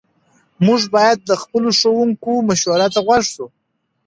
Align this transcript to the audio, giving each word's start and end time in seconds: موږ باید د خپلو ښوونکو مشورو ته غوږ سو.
موږ 0.65 0.81
باید 0.95 1.17
د 1.21 1.31
خپلو 1.41 1.69
ښوونکو 1.79 2.31
مشورو 2.49 2.87
ته 2.93 2.99
غوږ 3.05 3.23
سو. 3.33 3.45